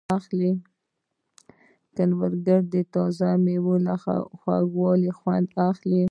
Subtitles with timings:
[1.95, 3.95] کروندګر د تازه مېوو له
[4.39, 5.99] خوږوالي خوند اخلي